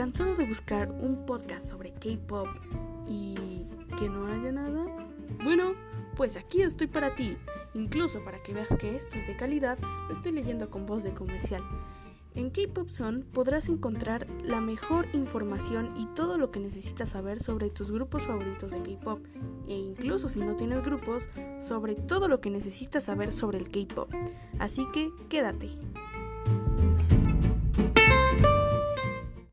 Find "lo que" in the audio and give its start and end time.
16.38-16.60, 22.26-22.48